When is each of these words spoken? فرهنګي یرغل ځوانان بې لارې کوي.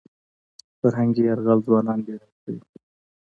فرهنګي 0.79 1.21
یرغل 1.27 1.59
ځوانان 1.67 1.99
بې 2.05 2.13
لارې 2.19 2.37
کوي. 2.43 2.61